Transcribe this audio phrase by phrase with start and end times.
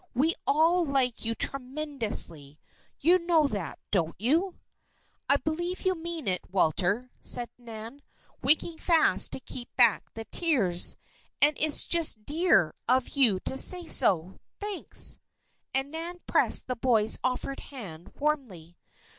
[0.15, 2.59] We all like you tremendously.
[3.01, 4.55] You know that, don't you?"
[5.29, 8.01] "I believe you mean it, Walter," said Nan,
[8.41, 10.97] winking fast to keep back the tears.
[11.39, 14.39] "And it's just dear of you to say so.
[14.59, 15.19] Thanks!"
[15.71, 18.77] and Nan pressed the boy's offered hand warmly.